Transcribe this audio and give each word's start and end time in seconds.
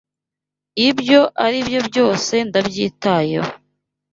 Ibyo 0.87 1.19
aribyo 1.45 1.79
byose 1.89 2.33
ndabyitayeho. 2.47 3.51